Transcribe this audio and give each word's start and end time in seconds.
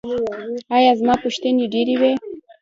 ایا 0.75 0.91
زما 0.99 1.15
پوښتنې 1.23 1.65
ډیرې 1.73 1.95
وې؟ 2.01 2.11